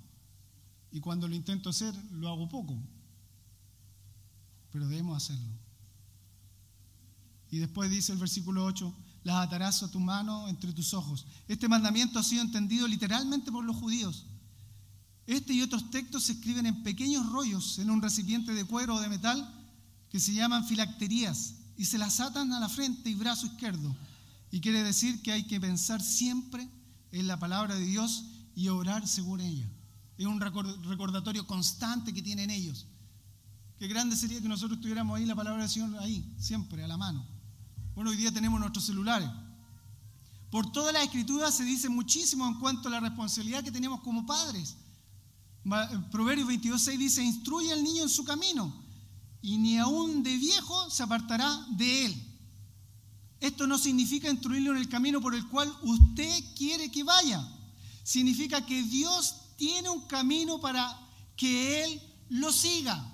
[0.91, 2.77] Y cuando lo intento hacer, lo hago poco.
[4.73, 5.53] Pero debemos hacerlo.
[7.49, 11.25] Y después dice el versículo 8, las atarás a tu mano entre tus ojos.
[11.47, 14.25] Este mandamiento ha sido entendido literalmente por los judíos.
[15.25, 19.01] Este y otros textos se escriben en pequeños rollos en un recipiente de cuero o
[19.01, 19.47] de metal
[20.09, 23.95] que se llaman filacterías y se las atan a la frente y brazo izquierdo.
[24.51, 26.69] Y quiere decir que hay que pensar siempre
[27.11, 29.67] en la palabra de Dios y orar según ella.
[30.17, 32.85] Es un recordatorio constante que tienen ellos.
[33.79, 36.97] Qué grande sería que nosotros tuviéramos ahí la palabra del Señor ahí, siempre, a la
[36.97, 37.25] mano.
[37.95, 39.29] Bueno, hoy día tenemos nuestros celulares.
[40.51, 44.25] Por toda la escritura se dice muchísimo en cuanto a la responsabilidad que tenemos como
[44.25, 44.77] padres.
[46.11, 48.73] Proverbios 22.6 dice, instruye al niño en su camino
[49.41, 52.33] y ni aún de viejo se apartará de él.
[53.39, 57.45] Esto no significa instruirlo en el camino por el cual usted quiere que vaya.
[58.03, 60.97] Significa que Dios tiene un camino para
[61.35, 63.09] que él lo siga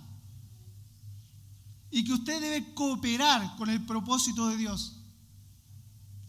[1.92, 4.98] y que usted debe cooperar con el propósito de Dios.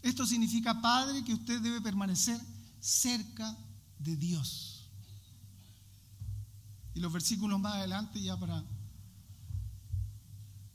[0.03, 2.41] Esto significa, Padre, que usted debe permanecer
[2.81, 3.55] cerca
[3.99, 4.70] de Dios.
[7.01, 8.63] Los versículos más adelante, ya para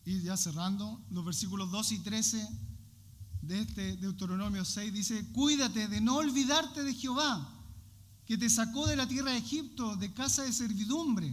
[0.06, 2.50] ir ya cerrando, los versículos 12 y 13
[3.44, 7.48] de este Deuteronomio 6 dice, cuídate de no olvidarte de Jehová,
[8.26, 11.32] que te sacó de la tierra de Egipto, de casa de servidumbre.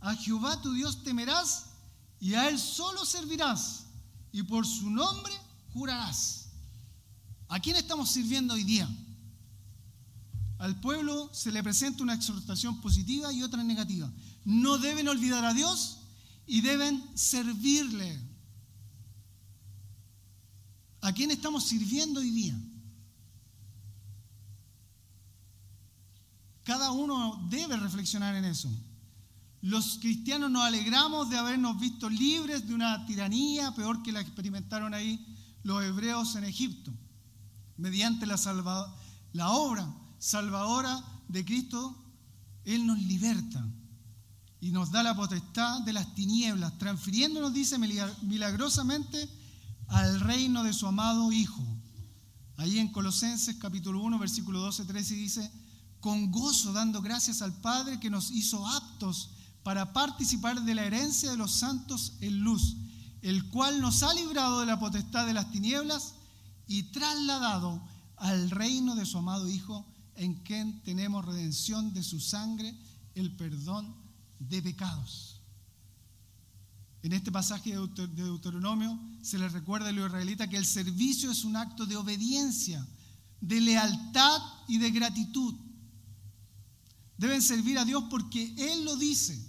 [0.00, 1.66] A Jehová tu Dios temerás
[2.18, 3.84] y a Él solo servirás
[4.32, 5.32] y por su nombre
[5.72, 6.48] jurarás.
[7.48, 8.88] ¿A quién estamos sirviendo hoy día?
[10.62, 14.08] Al pueblo se le presenta una exhortación positiva y otra negativa.
[14.44, 15.98] No deben olvidar a Dios
[16.46, 18.16] y deben servirle.
[21.00, 22.56] ¿A quién estamos sirviendo hoy día?
[26.62, 28.70] Cada uno debe reflexionar en eso.
[29.62, 34.94] Los cristianos nos alegramos de habernos visto libres de una tiranía peor que la experimentaron
[34.94, 35.26] ahí
[35.64, 36.92] los hebreos en Egipto,
[37.76, 38.36] mediante la,
[39.32, 41.96] la obra salvadora de Cristo,
[42.64, 43.66] Él nos liberta
[44.60, 49.28] y nos da la potestad de las tinieblas, transfiriéndonos, dice milagrosamente,
[49.88, 51.66] al reino de su amado Hijo.
[52.56, 55.50] Ahí en Colosenses capítulo 1, versículo 12, 13 dice,
[55.98, 59.30] con gozo dando gracias al Padre que nos hizo aptos
[59.64, 62.76] para participar de la herencia de los santos en luz,
[63.22, 66.14] el cual nos ha librado de la potestad de las tinieblas
[66.68, 67.82] y trasladado
[68.18, 69.84] al reino de su amado Hijo,
[70.22, 72.72] en quien tenemos redención de su sangre,
[73.14, 73.92] el perdón
[74.38, 75.40] de pecados.
[77.02, 81.42] En este pasaje de Deuteronomio se les recuerda a los israelitas que el servicio es
[81.42, 82.86] un acto de obediencia,
[83.40, 85.56] de lealtad y de gratitud.
[87.18, 89.44] Deben servir a Dios porque Él lo dice.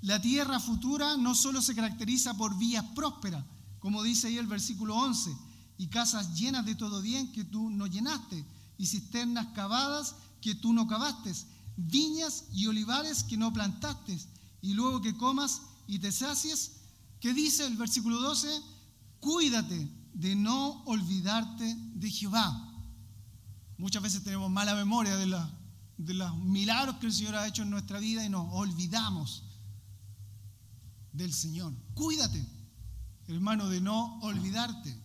[0.00, 3.44] La tierra futura no solo se caracteriza por vías prósperas,
[3.78, 5.36] como dice ahí el versículo 11,
[5.76, 8.44] y casas llenas de todo bien que tú no llenaste,
[8.78, 11.34] y cisternas cavadas que tú no cavaste,
[11.76, 14.18] viñas y olivares que no plantaste,
[14.62, 16.72] y luego que comas y te sacies,
[17.20, 18.48] ¿qué dice el versículo 12?
[19.20, 22.64] Cuídate de no olvidarte de Jehová.
[23.76, 25.26] Muchas veces tenemos mala memoria de,
[25.98, 29.44] de los milagros que el Señor ha hecho en nuestra vida y nos olvidamos
[31.12, 31.72] del Señor.
[31.94, 32.44] Cuídate,
[33.28, 34.96] hermano, de no olvidarte.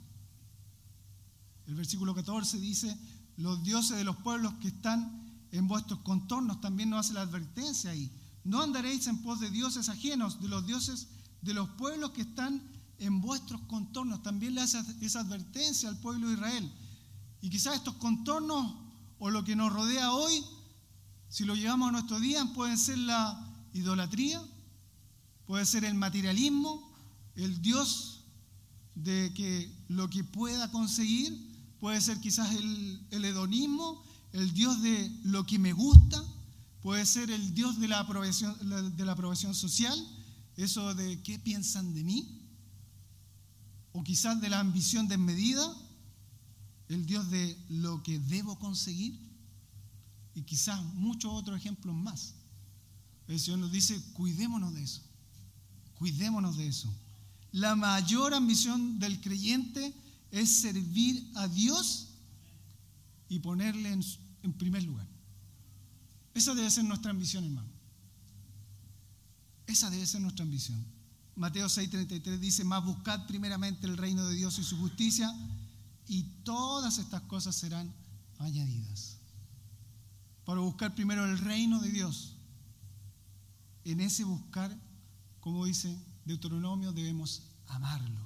[1.67, 2.97] El versículo 14 dice,
[3.37, 5.21] los dioses de los pueblos que están
[5.51, 8.11] en vuestros contornos, también nos hace la advertencia ahí.
[8.43, 11.07] No andaréis en pos de dioses ajenos, de los dioses
[11.41, 12.61] de los pueblos que están
[12.97, 14.23] en vuestros contornos.
[14.23, 16.71] También le hace esa advertencia al pueblo de Israel.
[17.41, 18.75] Y quizás estos contornos
[19.19, 20.43] o lo que nos rodea hoy,
[21.29, 24.41] si lo llevamos a nuestro día, pueden ser la idolatría,
[25.45, 26.89] Puede ser el materialismo,
[27.35, 28.21] el Dios
[28.95, 31.52] de que lo que pueda conseguir,
[31.83, 36.23] puede ser quizás el, hedonismo, el Dios de lo que me gusta,
[36.81, 38.55] puede ser el Dios de la aprobación,
[38.95, 39.93] de la aprobación social,
[40.55, 42.39] eso de qué piensan de mí,
[43.91, 45.75] o quizás de la ambición desmedida,
[46.87, 49.19] el Dios de lo que debo conseguir,
[50.35, 52.33] y quizás muchos otros ejemplos más.
[53.27, 55.01] El Señor nos dice, cuidémonos de eso,
[55.95, 56.89] cuidémonos de eso.
[57.51, 59.93] La mayor ambición del creyente
[60.33, 62.07] es servir a Dios
[63.29, 63.91] y ponerle
[64.41, 65.07] en, primer lugar.
[66.33, 67.69] Esa debe ser nuestra ambición, hermano.
[69.67, 70.83] Esa debe ser nuestra ambición.
[71.35, 75.31] Mateo 6:33 dice, más buscad primeramente el reino de Dios y su justicia,
[76.07, 77.93] y todas estas cosas serán
[78.39, 79.17] añadidas.
[80.45, 82.37] Para buscar primero el reino de Dios,
[83.83, 84.75] en ese buscar,
[85.39, 88.22] como dice Deuteronomio, debemos amarlo.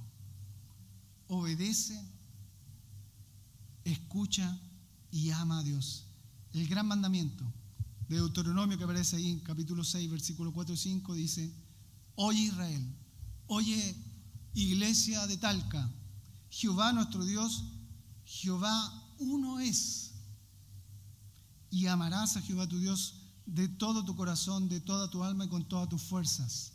[1.27, 1.99] Obedece,
[3.83, 4.59] escucha
[5.11, 6.05] y ama a Dios.
[6.53, 7.43] El gran mandamiento
[8.07, 11.53] de Deuteronomio que aparece ahí en capítulo 6, versículo 4 y 5 dice,
[12.15, 12.95] oye Israel,
[13.47, 13.95] oye
[14.53, 15.91] iglesia de Talca,
[16.49, 17.63] Jehová nuestro Dios,
[18.25, 20.13] Jehová uno es.
[21.69, 23.15] Y amarás a Jehová tu Dios
[23.45, 26.73] de todo tu corazón, de toda tu alma y con todas tus fuerzas.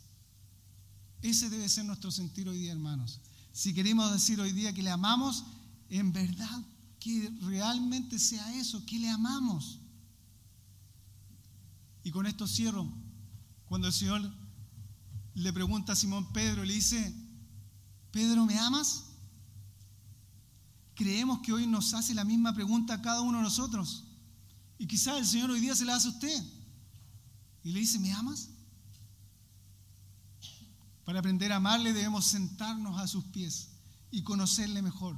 [1.21, 3.21] Ese debe ser nuestro sentir hoy día, hermanos.
[3.53, 5.45] Si queremos decir hoy día que le amamos,
[5.89, 6.63] en verdad
[6.99, 9.79] que realmente sea eso, que le amamos.
[12.03, 12.91] Y con esto cierro.
[13.65, 14.21] Cuando el Señor
[15.35, 17.13] le pregunta a Simón Pedro, le dice,
[18.11, 19.05] Pedro, ¿me amas?
[20.95, 24.05] Creemos que hoy nos hace la misma pregunta a cada uno de nosotros.
[24.79, 26.43] Y quizás el Señor hoy día se la hace a usted.
[27.63, 28.49] Y le dice, ¿me amas?
[31.05, 33.69] Para aprender a amarle debemos sentarnos a sus pies
[34.11, 35.17] y conocerle mejor.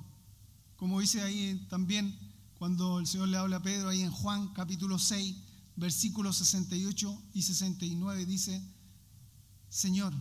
[0.78, 2.18] Como dice ahí también
[2.58, 5.36] cuando el Señor le habla a Pedro, ahí en Juan capítulo 6,
[5.76, 8.62] versículos 68 y 69, dice,
[9.70, 10.14] Señor,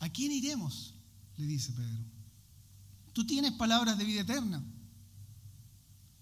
[0.00, 0.94] ¿a quién iremos?
[1.36, 2.04] Le dice Pedro.
[3.12, 4.62] Tú tienes palabras de vida eterna.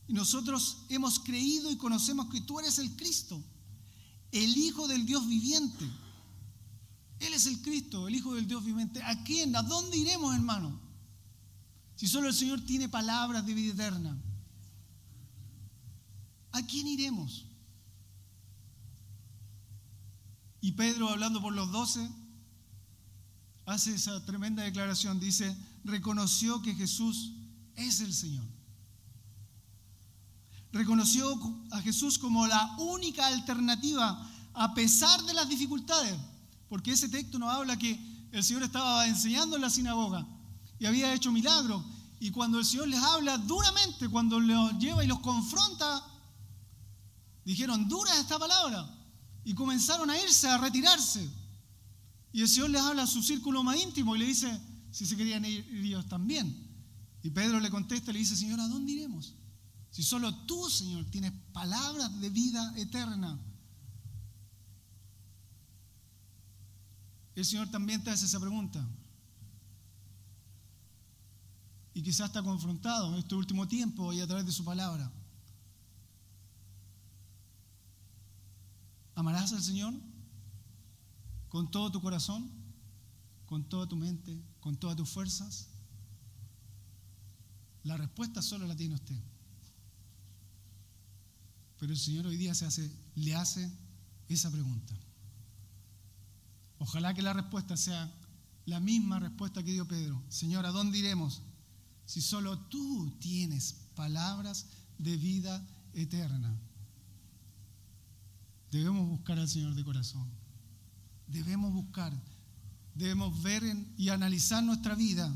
[0.06, 3.42] Y nosotros hemos creído y conocemos que tú eres el Cristo,
[4.32, 5.88] el Hijo del Dios viviente.
[7.20, 9.02] Él es el Cristo, el Hijo del Dios viviente.
[9.02, 9.54] ¿A quién?
[9.56, 10.80] ¿A dónde iremos, hermano?
[11.96, 14.16] Si solo el Señor tiene palabras de vida eterna,
[16.52, 17.46] ¿a quién iremos?
[20.60, 22.10] Y Pedro, hablando por los doce,
[23.66, 25.20] hace esa tremenda declaración.
[25.20, 27.32] Dice, reconoció que Jesús
[27.76, 28.46] es el Señor.
[30.72, 31.38] Reconoció
[31.70, 36.18] a Jesús como la única alternativa a pesar de las dificultades.
[36.68, 37.98] Porque ese texto nos habla que
[38.32, 40.26] el Señor estaba enseñando en la sinagoga
[40.78, 41.84] y había hecho milagros.
[42.20, 46.02] Y cuando el Señor les habla duramente, cuando los lleva y los confronta,
[47.44, 48.88] dijeron, dura esta palabra.
[49.44, 51.28] Y comenzaron a irse, a retirarse.
[52.32, 54.60] Y el Señor les habla a su círculo más íntimo y le dice,
[54.90, 56.64] si se querían ir ellos también.
[57.22, 59.34] Y Pedro le contesta y le dice, Señor, ¿a dónde iremos?
[59.90, 63.38] Si solo tú, Señor, tienes palabras de vida eterna.
[67.34, 68.86] El Señor también te hace esa pregunta
[71.94, 75.10] y quizás está confrontado en este último tiempo y a través de su palabra.
[79.14, 79.94] ¿Amarás al Señor
[81.48, 82.50] con todo tu corazón,
[83.46, 85.68] con toda tu mente, con todas tus fuerzas?
[87.84, 89.20] La respuesta solo la tiene usted.
[91.78, 92.52] Pero el Señor hoy día
[93.14, 93.70] le hace
[94.28, 94.94] esa pregunta.
[96.78, 98.12] Ojalá que la respuesta sea
[98.66, 100.22] la misma respuesta que dio Pedro.
[100.28, 101.42] Señor, ¿a dónde iremos?
[102.06, 104.66] si solo tú tienes palabras
[104.98, 106.54] de vida eterna?
[108.70, 110.28] Debemos buscar al Señor de corazón.
[111.26, 112.12] Debemos buscar,
[112.94, 113.62] debemos ver
[113.96, 115.34] y analizar nuestra vida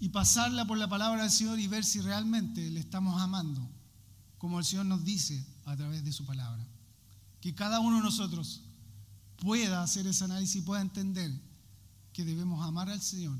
[0.00, 3.68] y pasarla por la palabra del Señor y ver si realmente le estamos amando,
[4.38, 6.66] como el Señor nos dice a través de su palabra.
[7.40, 8.64] Que cada uno de nosotros
[9.38, 11.32] pueda hacer ese análisis y pueda entender
[12.12, 13.36] que debemos amar al Señor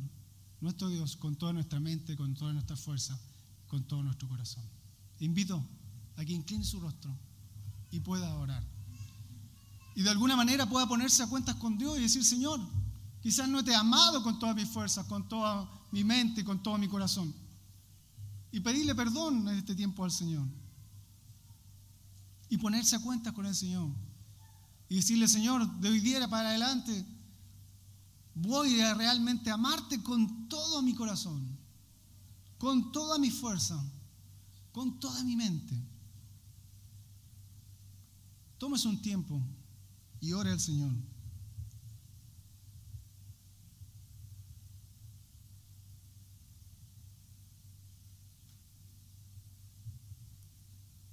[0.60, 3.18] nuestro Dios con toda nuestra mente, con toda nuestra fuerza,
[3.66, 4.64] con todo nuestro corazón.
[5.20, 5.64] Invito
[6.16, 7.14] a que incline su rostro
[7.90, 8.64] y pueda orar.
[9.94, 12.60] Y de alguna manera pueda ponerse a cuentas con Dios y decir, Señor,
[13.20, 16.78] quizás no te he amado con todas mis fuerzas, con toda mi mente, con todo
[16.78, 17.34] mi corazón.
[18.52, 20.46] Y pedirle perdón en este tiempo al Señor.
[22.48, 23.90] Y ponerse a cuentas con el Señor.
[24.88, 27.04] Y decirle, Señor, de hoy día para adelante,
[28.34, 31.58] voy a realmente amarte con todo mi corazón,
[32.56, 33.82] con toda mi fuerza,
[34.72, 35.76] con toda mi mente.
[38.58, 39.40] tómese un tiempo
[40.20, 40.92] y ore al Señor.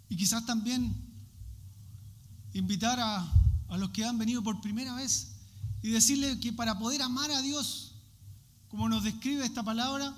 [0.10, 0.96] Y quizás también
[2.54, 3.32] invitar a,
[3.70, 5.36] a los que han venido por primera vez
[5.82, 7.94] y decirle que para poder amar a Dios,
[8.70, 10.16] como nos describe esta palabra,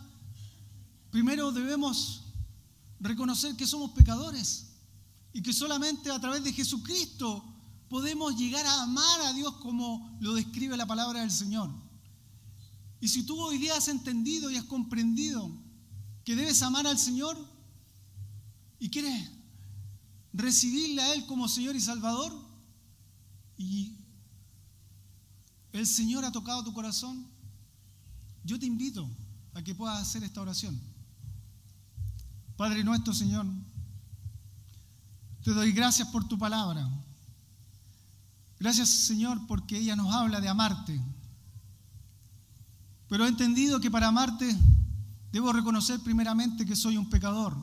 [1.11, 2.23] primero debemos
[2.99, 4.67] reconocer que somos pecadores
[5.33, 7.43] y que solamente a través de Jesucristo
[7.89, 11.69] podemos llegar a amar a Dios como lo describe la palabra del Señor.
[12.99, 15.51] Y si tú hoy día has entendido y has comprendido
[16.23, 17.37] que debes amar al Señor
[18.79, 19.31] y quieres
[20.33, 22.46] recibirle a Él como Señor y Salvador
[23.57, 23.95] y
[25.71, 27.25] el Señor ha tocado tu corazón,
[28.43, 29.09] yo te invito
[29.53, 30.79] a que puedas hacer esta oración.
[32.55, 33.45] Padre nuestro, Señor,
[35.43, 36.89] te doy gracias por tu palabra.
[38.59, 40.99] Gracias, Señor, porque ella nos habla de amarte.
[43.07, 44.55] Pero he entendido que para amarte
[45.31, 47.55] debo reconocer primeramente que soy un pecador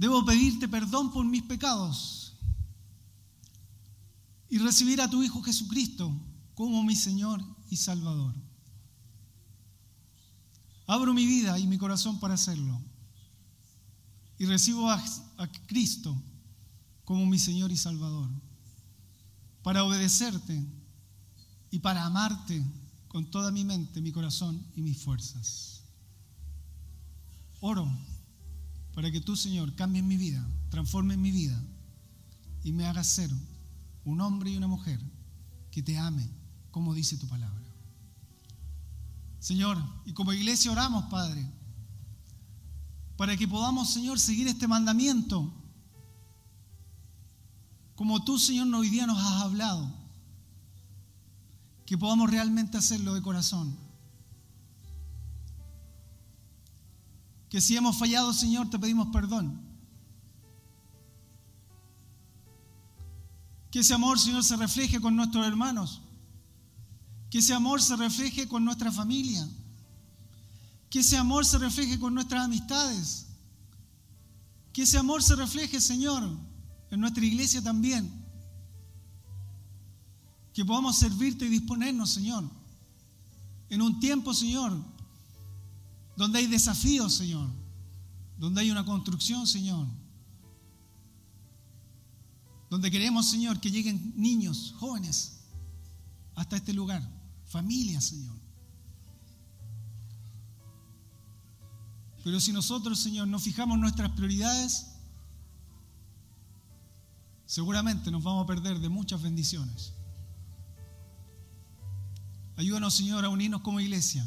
[0.00, 2.19] Debo pedirte perdón por mis pecados
[4.50, 6.12] y recibir a tu Hijo Jesucristo
[6.54, 8.34] como mi Señor y Salvador.
[10.86, 12.82] Abro mi vida y mi corazón para hacerlo.
[14.38, 15.00] Y recibo a,
[15.66, 16.20] Cristo
[17.04, 18.28] como mi Señor y Salvador.
[19.62, 20.66] Para obedecerte
[21.70, 22.60] y para amarte
[23.06, 25.84] con toda mi mente, mi corazón y mis fuerzas.
[27.60, 27.88] Oro
[28.94, 31.62] para que tú, Señor, cambies mi vida, transformes mi vida
[32.64, 33.30] y me hagas ser
[34.04, 35.00] un hombre y una mujer
[35.70, 36.28] que te ame,
[36.70, 37.60] como dice tu palabra.
[39.38, 41.46] Señor, y como iglesia oramos, Padre,
[43.16, 45.52] para que podamos, Señor, seguir este mandamiento,
[47.94, 49.92] como tú, Señor, hoy día nos has hablado,
[51.86, 53.76] que podamos realmente hacerlo de corazón
[57.50, 59.59] que si hemos fallado, Señor, te pedimos perdón.
[63.70, 66.00] Que ese amor, Señor, se refleje con nuestros hermanos.
[67.30, 69.48] Que ese amor se refleje con nuestra familia.
[70.90, 73.26] Que ese amor se refleje con nuestras amistades.
[74.72, 76.28] Que ese amor se refleje, Señor,
[76.90, 78.10] en nuestra iglesia también.
[80.52, 82.44] Que podamos servirte y disponernos, Señor.
[83.68, 84.76] En un tiempo, Señor,
[86.16, 87.48] donde hay desafíos, Señor,
[88.36, 89.86] donde hay una construcción, Señor,
[92.70, 95.40] donde queremos, Señor, que lleguen niños, jóvenes,
[96.34, 97.06] hasta este lugar,
[97.46, 98.34] familias, Señor.
[102.24, 104.86] Pero si nosotros, Señor, no fijamos nuestras prioridades,
[107.44, 109.92] seguramente nos vamos a perder de muchas bendiciones.
[112.56, 114.26] Ayúdanos, Señor, a unirnos como iglesia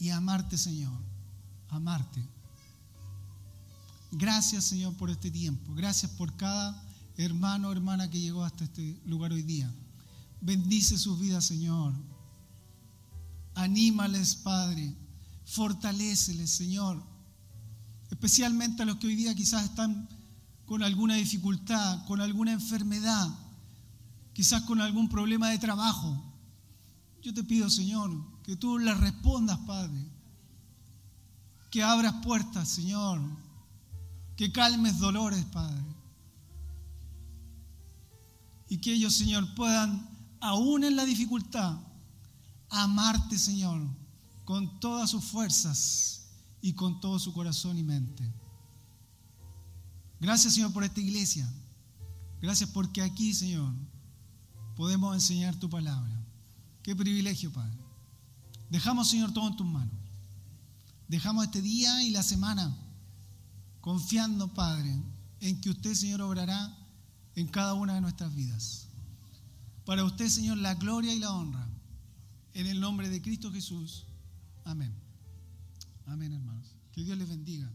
[0.00, 1.06] y a amarte, Señor
[1.76, 2.22] amarte.
[4.12, 5.74] Gracias Señor por este tiempo.
[5.74, 6.82] Gracias por cada
[7.16, 9.72] hermano hermana que llegó hasta este lugar hoy día.
[10.40, 11.94] Bendice sus vidas Señor.
[13.54, 14.94] Anímales Padre.
[15.44, 17.02] Fortaléceles Señor.
[18.10, 20.08] Especialmente a los que hoy día quizás están
[20.64, 23.28] con alguna dificultad, con alguna enfermedad,
[24.32, 26.22] quizás con algún problema de trabajo.
[27.22, 28.10] Yo te pido Señor
[28.42, 30.16] que tú les respondas Padre
[31.70, 33.20] que abras puertas, Señor,
[34.36, 35.82] que calmes dolores, Padre.
[38.68, 40.08] Y que ellos, Señor, puedan,
[40.40, 41.78] aún en la dificultad,
[42.68, 43.86] amarte, Señor,
[44.44, 46.28] con todas sus fuerzas
[46.60, 48.32] y con todo su corazón y mente.
[50.20, 51.48] Gracias, Señor, por esta iglesia.
[52.40, 53.72] Gracias porque aquí, Señor,
[54.74, 56.24] podemos enseñar tu palabra.
[56.82, 57.76] Qué privilegio, Padre.
[58.70, 59.94] Dejamos, Señor, todo en tus manos.
[61.08, 62.76] Dejamos este día y la semana
[63.80, 65.00] confiando, Padre,
[65.40, 66.76] en que usted, Señor, obrará
[67.36, 68.88] en cada una de nuestras vidas.
[69.84, 71.68] Para usted, Señor, la gloria y la honra.
[72.54, 74.06] En el nombre de Cristo Jesús.
[74.64, 74.92] Amén.
[76.06, 76.74] Amén, hermanos.
[76.92, 77.70] Que Dios les bendiga.